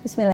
[0.00, 0.32] Bismillah.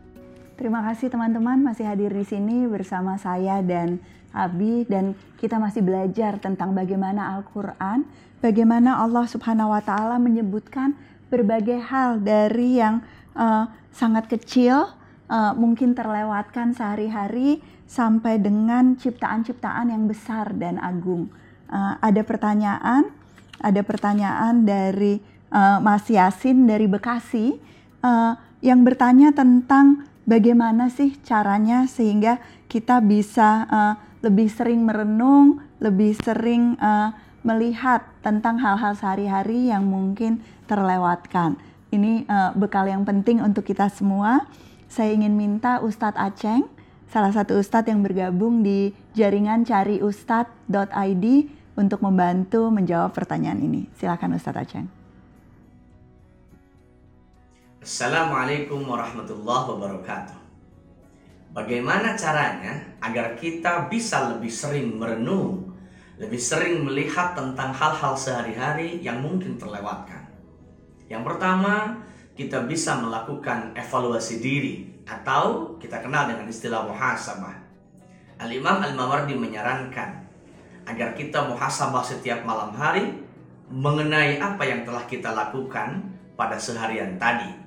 [0.55, 3.99] Terima kasih teman-teman masih hadir di sini bersama saya dan
[4.31, 8.07] Abi dan kita masih belajar tentang bagaimana Al-Qur'an,
[8.39, 10.95] bagaimana Allah Subhanahu wa taala menyebutkan
[11.27, 13.03] berbagai hal dari yang
[13.35, 14.87] uh, sangat kecil
[15.27, 21.27] uh, mungkin terlewatkan sehari-hari sampai dengan ciptaan-ciptaan yang besar dan agung.
[21.67, 23.11] Uh, ada pertanyaan,
[23.59, 25.19] ada pertanyaan dari
[25.51, 27.59] uh, Mas Yasin dari Bekasi
[27.99, 33.93] uh, yang bertanya tentang bagaimana sih caranya sehingga kita bisa uh,
[34.25, 37.13] lebih sering merenung, lebih sering uh,
[37.45, 41.55] melihat tentang hal-hal sehari-hari yang mungkin terlewatkan.
[41.93, 44.43] Ini uh, bekal yang penting untuk kita semua.
[44.91, 46.67] Saya ingin minta Ustadz Aceng,
[47.07, 51.25] salah satu Ustadz yang bergabung di jaringan cariustad.id
[51.77, 53.87] untuk membantu menjawab pertanyaan ini.
[53.95, 54.96] Silakan Ustadz Aceng.
[57.87, 60.35] Assalamualaikum warahmatullahi wabarakatuh.
[61.55, 65.71] Bagaimana caranya agar kita bisa lebih sering merenung,
[66.19, 70.19] lebih sering melihat tentang hal-hal sehari-hari yang mungkin terlewatkan?
[71.07, 72.03] Yang pertama,
[72.35, 77.55] kita bisa melakukan evaluasi diri atau kita kenal dengan istilah muhasabah.
[78.43, 80.27] Al-Imam Al-Mawardi menyarankan
[80.91, 83.15] agar kita muhasabah setiap malam hari
[83.71, 86.03] mengenai apa yang telah kita lakukan
[86.35, 87.66] pada seharian tadi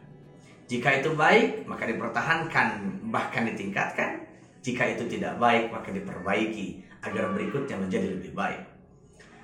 [0.71, 4.23] jika itu baik, maka dipertahankan bahkan ditingkatkan.
[4.63, 8.63] Jika itu tidak baik, maka diperbaiki agar berikutnya menjadi lebih baik.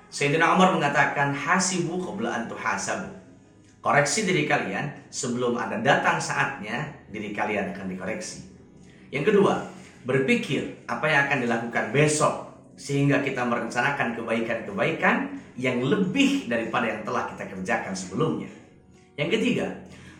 [0.07, 3.11] Sayyidina Umar mengatakan hasibu qabla an tuhasabu.
[3.83, 8.47] Koreksi diri kalian sebelum ada datang saatnya diri kalian akan dikoreksi.
[9.11, 9.67] Yang kedua,
[10.07, 17.27] berpikir apa yang akan dilakukan besok sehingga kita merencanakan kebaikan-kebaikan yang lebih daripada yang telah
[17.35, 18.47] kita kerjakan sebelumnya.
[19.19, 19.67] Yang ketiga,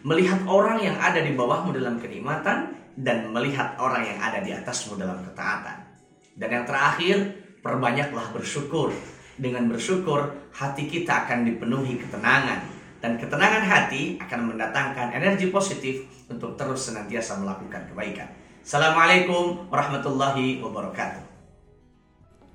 [0.05, 4.97] melihat orang yang ada di bawahmu dalam kenikmatan dan melihat orang yang ada di atasmu
[4.97, 5.85] dalam ketaatan.
[6.37, 8.93] Dan yang terakhir, perbanyaklah bersyukur.
[9.37, 12.65] Dengan bersyukur, hati kita akan dipenuhi ketenangan.
[12.97, 18.29] Dan ketenangan hati akan mendatangkan energi positif untuk terus senantiasa melakukan kebaikan.
[18.65, 21.23] Assalamualaikum warahmatullahi wabarakatuh.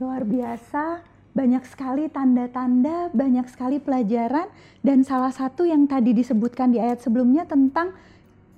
[0.03, 4.53] Luar biasa banyak sekali tanda-tanda, banyak sekali pelajaran
[4.85, 7.97] dan salah satu yang tadi disebutkan di ayat sebelumnya tentang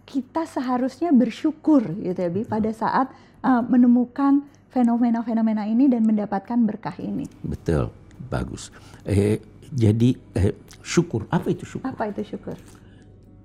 [0.05, 3.09] kita seharusnya bersyukur gitu ya Bi pada saat
[3.41, 7.31] uh, menemukan fenomena-fenomena ini dan mendapatkan berkah ini.
[7.47, 7.95] Betul,
[8.27, 8.75] bagus.
[9.06, 9.39] Eh,
[9.71, 11.87] jadi eh, syukur, apa itu syukur?
[11.87, 12.59] Apa itu syukur?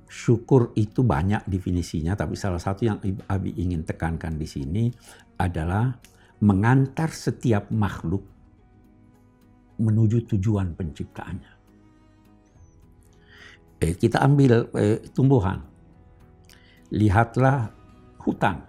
[0.09, 2.97] Syukur itu banyak definisinya, tapi salah satu yang
[3.29, 4.89] Abi ingin tekankan di sini
[5.37, 5.93] adalah
[6.41, 8.25] mengantar setiap makhluk
[9.79, 11.53] menuju tujuan penciptaannya.
[13.79, 15.63] Eh, kita ambil eh, tumbuhan.
[16.91, 17.71] Lihatlah
[18.19, 18.59] hutan.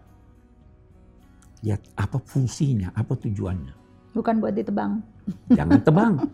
[1.61, 3.75] Lihat apa fungsinya, apa tujuannya.
[4.15, 5.03] Bukan buat ditebang.
[5.53, 6.15] Jangan tebang.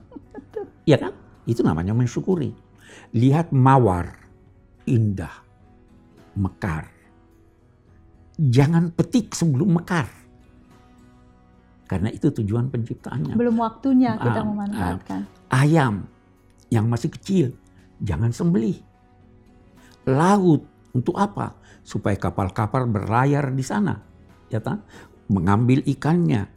[0.86, 1.12] Iya kan?
[1.50, 2.54] Itu namanya mensyukuri.
[3.10, 4.22] Lihat mawar,
[4.86, 5.42] indah,
[6.38, 6.86] mekar.
[8.38, 10.06] Jangan petik sebelum mekar
[11.86, 13.34] karena itu tujuan penciptaannya.
[13.38, 15.20] Belum waktunya kita uh, memanfaatkan.
[15.22, 15.94] Uh, ayam
[16.70, 17.54] yang masih kecil
[18.02, 18.78] jangan sembelih.
[20.06, 21.54] Laut untuk apa?
[21.86, 24.02] Supaya kapal-kapal berlayar di sana,
[24.50, 24.82] ya kan?
[25.30, 26.50] Mengambil ikannya,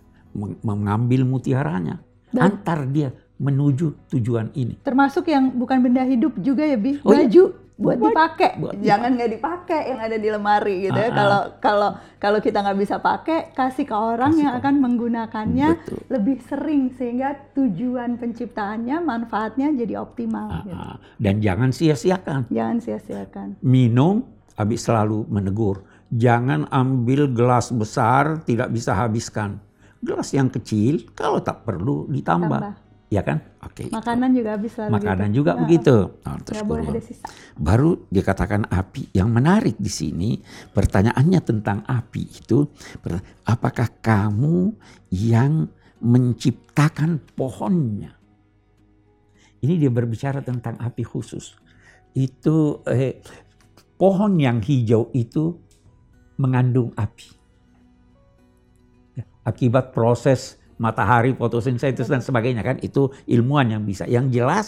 [0.66, 2.02] mengambil mutiaranya,
[2.34, 4.82] Dan, antar dia menuju tujuan ini.
[4.82, 6.98] Termasuk yang bukan benda hidup juga ya, Bi.
[7.02, 7.26] Oh, iya.
[7.26, 7.44] Baju.
[7.54, 8.52] Iya buat dipakai.
[8.84, 11.10] jangan nggak dipakai yang ada di lemari gitu ya.
[11.16, 16.00] Kalau kalau kalau kita nggak bisa pakai kasih ke orang kasih yang akan menggunakannya Betul.
[16.12, 20.76] lebih sering sehingga tujuan penciptaannya manfaatnya jadi optimal gitu.
[21.24, 22.52] dan jangan sia-siakan.
[22.52, 23.48] Jangan sia-siakan.
[23.64, 24.28] Minum
[24.60, 25.88] habis selalu menegur.
[26.12, 29.56] Jangan ambil gelas besar tidak bisa habiskan.
[30.04, 32.60] Gelas yang kecil kalau tak perlu ditambah.
[32.60, 33.42] Tambah ya kan?
[33.66, 33.86] Oke.
[33.86, 34.38] Okay, Makanan itu.
[34.40, 35.38] juga habis selalu Makanan gitu.
[35.42, 35.96] juga nah, begitu.
[36.14, 37.26] Oh, terus boleh ada sisa.
[37.58, 39.10] Baru dikatakan api.
[39.12, 40.30] Yang menarik di sini
[40.72, 42.70] pertanyaannya tentang api itu,
[43.50, 44.78] apakah kamu
[45.10, 45.68] yang
[46.00, 48.14] menciptakan pohonnya?
[49.60, 51.58] Ini dia berbicara tentang api khusus.
[52.16, 53.20] Itu eh,
[54.00, 55.60] pohon yang hijau itu
[56.40, 57.36] mengandung api.
[59.44, 64.08] Akibat proses matahari, fotosintesis dan sebagainya kan itu ilmuwan yang bisa.
[64.08, 64.66] Yang jelas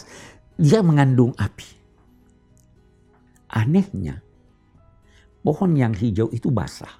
[0.59, 1.79] dia mengandung api.
[3.51, 4.19] Anehnya
[5.41, 6.91] pohon yang hijau itu basah.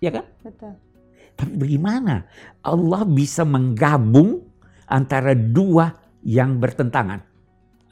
[0.00, 0.24] Ya kan?
[0.40, 0.74] Betul.
[1.34, 2.24] Tapi bagaimana
[2.62, 4.46] Allah bisa menggabung
[4.86, 5.90] antara dua
[6.22, 7.20] yang bertentangan?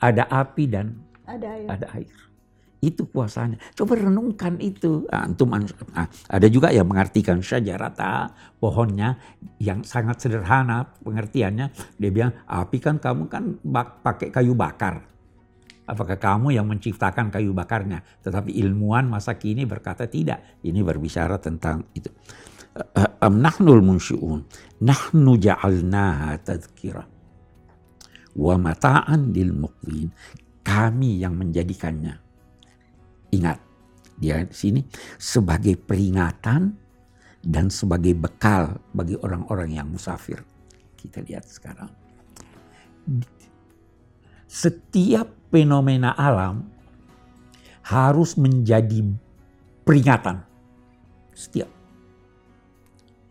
[0.02, 1.66] Ada api dan ada air.
[1.70, 2.16] Ada air.
[2.82, 3.62] Itu kuasanya.
[3.78, 5.06] Coba renungkan itu.
[5.06, 9.22] Ah, antum nah, ada juga yang mengartikan syajarata pohonnya
[9.62, 11.70] yang sangat sederhana pengertiannya.
[11.94, 13.62] Dia bilang api kan kamu kan
[14.02, 14.98] pakai kayu bakar.
[15.86, 18.02] Apakah kamu yang menciptakan kayu bakarnya?
[18.22, 20.62] Tetapi ilmuwan masa kini berkata tidak.
[20.66, 22.10] Ini berbicara tentang itu.
[23.22, 24.42] Am nahnul munsyi'un.
[24.82, 27.06] Nahnu ja'alnaha tadhkirah
[28.38, 30.10] wa mata'an lil muqwin.
[30.62, 32.21] Kami yang menjadikannya.
[33.32, 33.58] Ingat,
[34.20, 34.80] dia di sini
[35.16, 36.76] sebagai peringatan
[37.42, 40.44] dan sebagai bekal bagi orang-orang yang musafir.
[40.94, 41.90] Kita lihat sekarang.
[44.46, 46.68] Setiap fenomena alam
[47.82, 49.02] harus menjadi
[49.82, 50.44] peringatan.
[51.32, 51.82] Setiap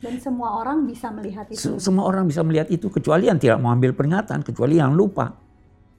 [0.01, 1.77] dan semua orang bisa melihat itu.
[1.77, 5.29] Semua orang bisa melihat itu kecuali yang tidak mau ambil peringatan, kecuali yang lupa.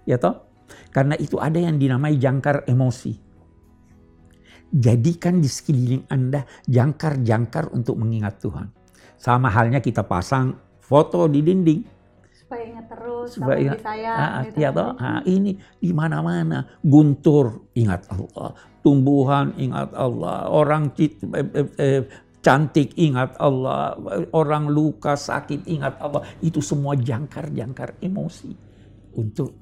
[0.02, 0.43] Ya toh?
[0.90, 3.31] Karena itu ada yang dinamai jangkar emosi.
[4.72, 8.72] Jadikan di sekeliling Anda jangkar-jangkar untuk mengingat Tuhan.
[9.20, 11.80] Sama halnya kita pasang foto di dinding.
[12.32, 14.12] Supaya ingat terus, supaya ingat, saya.
[14.16, 14.56] Ah, gitu.
[14.56, 14.96] Ya toh?
[15.28, 16.64] Ini di mana-mana.
[16.80, 18.56] Guntur, ingat Allah.
[18.80, 20.48] Tumbuhan, ingat Allah.
[20.48, 22.02] Orang eh, eh, eh,
[22.40, 23.94] cantik ingat Allah,
[24.32, 26.24] orang luka sakit ingat Allah.
[26.40, 28.52] Itu semua jangkar-jangkar emosi
[29.20, 29.60] untuk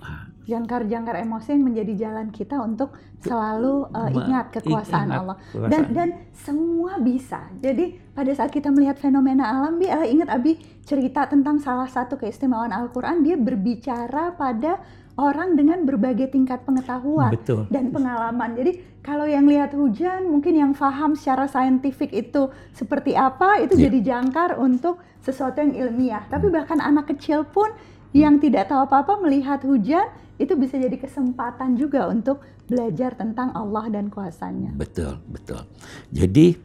[0.48, 5.36] jangkar-jangkar emosi yang menjadi jalan kita untuk selalu uh, ingat kekuasaan ingat Allah
[5.68, 7.52] dan dan semua bisa.
[7.60, 12.16] Jadi pada saat kita melihat fenomena alam, bi uh, ingat Abi cerita tentang salah satu
[12.16, 14.80] keistimewaan Al-Qur'an dia berbicara pada
[15.20, 17.68] orang dengan berbagai tingkat pengetahuan Betul.
[17.68, 18.56] dan pengalaman.
[18.56, 23.88] Jadi kalau yang lihat hujan, mungkin yang paham secara saintifik itu seperti apa, itu yeah.
[23.88, 26.24] jadi jangkar untuk sesuatu yang ilmiah.
[26.28, 26.54] Tapi hmm.
[26.56, 27.68] bahkan anak kecil pun
[28.10, 30.10] yang tidak tahu apa-apa melihat hujan,
[30.40, 34.72] itu bisa jadi kesempatan juga untuk belajar tentang Allah dan kuasanya.
[34.74, 35.62] Betul, betul.
[36.10, 36.56] Jadi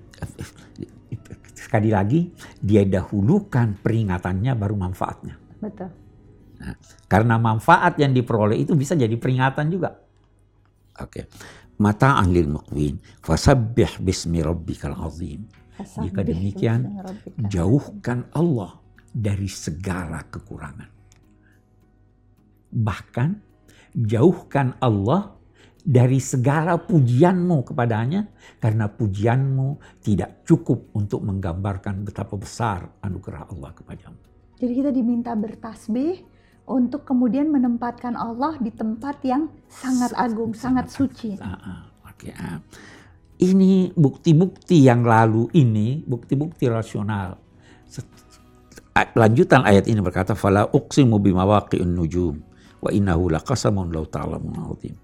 [1.66, 2.32] sekali lagi
[2.62, 5.36] dia dahulukan peringatannya baru manfaatnya.
[5.60, 5.90] Betul.
[6.56, 6.76] Nah,
[7.12, 9.92] karena manfaat yang diperoleh itu bisa jadi peringatan juga.
[11.02, 11.10] Oke.
[11.12, 11.26] Okay.
[11.76, 12.96] Mata lil muqwin.
[13.20, 15.44] Fasabbih bismi rabbikal azim.
[15.76, 17.04] Jika demikian,
[17.52, 18.80] jauhkan Allah
[19.12, 20.95] dari segala kekurangan.
[22.76, 23.30] Bahkan
[23.96, 25.36] jauhkan Allah
[25.86, 28.26] dari segala pujianmu kepadanya
[28.58, 34.20] karena pujianmu tidak cukup untuk menggambarkan betapa besar anugerah Allah kepadamu.
[34.58, 36.26] Jadi kita diminta bertasbih
[36.66, 41.32] untuk kemudian menempatkan Allah di tempat yang sangat agung, sangat, sangat suci.
[41.38, 42.58] Uh, uh, okay, uh.
[43.36, 47.38] Ini bukti-bukti yang lalu ini, bukti-bukti rasional.
[48.96, 52.55] Lanjutan ayat ini berkata, "Fala uqsimu bimawaqi'un nujum
[52.86, 54.96] wa innahu laqasamun law ta'lamun azim."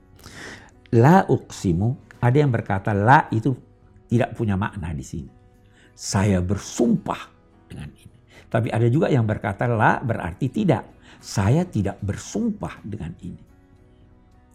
[0.93, 3.57] La uqsimu, ada yang berkata la itu
[4.05, 5.31] tidak punya makna di sini.
[5.97, 7.31] Saya bersumpah
[7.65, 8.17] dengan ini.
[8.51, 10.83] Tapi ada juga yang berkata la berarti tidak
[11.21, 13.37] saya tidak bersumpah dengan ini.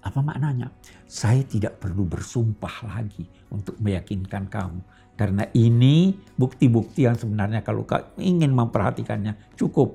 [0.03, 0.71] Apa maknanya?
[1.07, 3.23] Saya tidak perlu bersumpah lagi
[3.55, 4.83] untuk meyakinkan kamu.
[5.17, 9.95] Karena ini bukti-bukti yang sebenarnya kalau kau ingin memperhatikannya cukup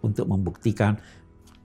[0.00, 0.96] untuk membuktikan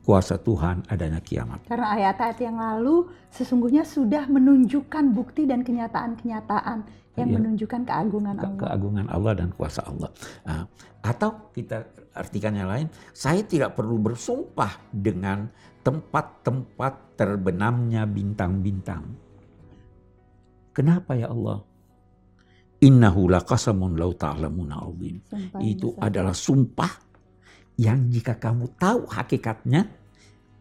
[0.04, 1.64] kuasa Tuhan adanya kiamat.
[1.66, 6.80] Karena ayat-ayat yang lalu sesungguhnya sudah menunjukkan bukti dan kenyataan-kenyataan
[7.16, 8.60] yang ya, menunjukkan keagungan Allah.
[8.60, 10.10] Keagungan Allah dan kuasa Allah.
[10.44, 10.68] Nah,
[11.04, 15.48] atau kita artikan yang lain, saya tidak perlu bersumpah dengan
[15.84, 19.04] tempat-tempat terbenamnya bintang-bintang.
[20.74, 21.62] Kenapa ya Allah?
[22.84, 25.22] Innahu laqasamun law ta'lamuna azim.
[25.64, 27.13] Itu adalah sumpah
[27.78, 29.90] yang jika kamu tahu hakikatnya,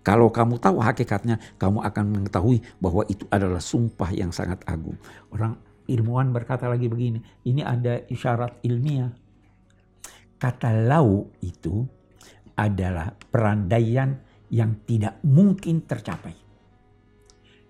[0.03, 4.99] kalau kamu tahu hakikatnya, kamu akan mengetahui bahwa itu adalah sumpah yang sangat agung.
[5.31, 9.15] Orang ilmuwan berkata lagi begini, ini ada isyarat ilmiah.
[10.43, 11.87] Kata lau itu
[12.59, 14.19] adalah perandaian
[14.51, 16.35] yang tidak mungkin tercapai.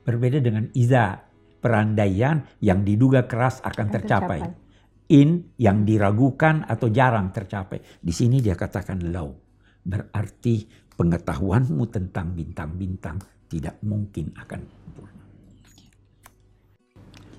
[0.03, 1.21] Berbeda dengan iza,
[1.63, 4.62] perandaian yang diduga keras akan tercapai.
[5.11, 7.83] In yang diragukan atau jarang tercapai.
[7.99, 9.35] Di sini dia katakan lau.
[9.83, 10.63] Berarti
[10.95, 13.19] pengetahuanmu tentang bintang-bintang
[13.51, 14.83] tidak mungkin akan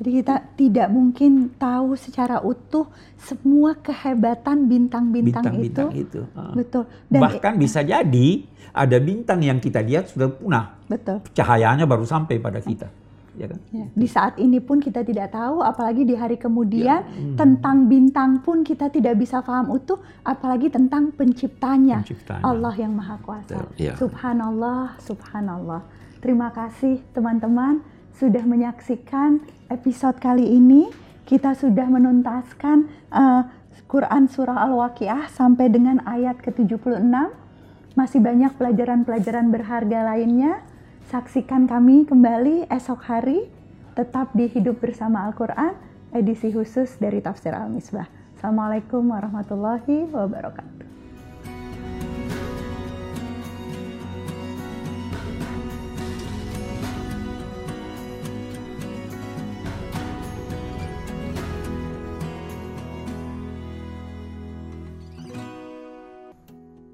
[0.03, 5.85] jadi kita tidak mungkin tahu secara utuh semua kehebatan bintang-bintang itu.
[5.93, 6.21] itu.
[6.33, 6.51] Uh.
[6.57, 6.83] Betul.
[7.07, 8.27] Dan Bahkan bisa jadi
[8.73, 10.81] ada bintang yang kita lihat sudah punah.
[10.89, 11.21] Betul.
[11.31, 12.89] Cahayanya baru sampai pada kita.
[13.33, 13.59] Ya kan?
[13.73, 13.85] Ya.
[13.93, 17.05] Di saat ini pun kita tidak tahu, apalagi di hari kemudian ya.
[17.05, 17.35] hmm.
[17.37, 22.43] tentang bintang pun kita tidak bisa paham utuh, apalagi tentang penciptanya, penciptanya.
[22.45, 23.65] Allah yang maha kuasa.
[23.77, 23.97] Ya.
[23.97, 25.81] Subhanallah, Subhanallah.
[26.21, 27.83] Terima kasih teman-teman
[28.15, 30.87] sudah menyaksikan episode kali ini.
[31.23, 33.43] Kita sudah menuntaskan uh,
[33.87, 37.05] Quran Surah Al-Waqiah sampai dengan ayat ke-76.
[37.93, 40.65] Masih banyak pelajaran-pelajaran berharga lainnya.
[41.11, 43.51] Saksikan kami kembali esok hari.
[43.93, 45.75] Tetap di Hidup Bersama Al-Quran,
[46.15, 48.09] edisi khusus dari Tafsir Al-Misbah.
[48.39, 50.72] Assalamualaikum warahmatullahi wabarakatuh.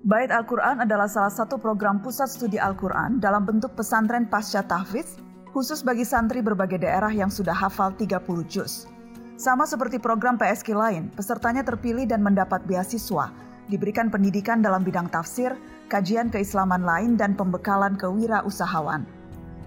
[0.09, 5.21] Bait Al-Quran adalah salah satu program pusat studi Al-Quran dalam bentuk pesantren pasca tahfiz
[5.53, 8.17] khusus bagi santri berbagai daerah yang sudah hafal 30
[8.49, 8.89] juz.
[9.37, 13.29] Sama seperti program PSK lain, pesertanya terpilih dan mendapat beasiswa,
[13.69, 15.53] diberikan pendidikan dalam bidang tafsir,
[15.93, 19.05] kajian keislaman lain, dan pembekalan kewirausahawan.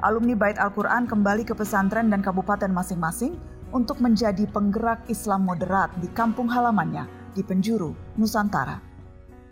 [0.02, 3.38] Alumni Bait Al-Quran kembali ke pesantren dan kabupaten masing-masing
[3.70, 8.91] untuk menjadi penggerak Islam moderat di kampung halamannya di penjuru Nusantara.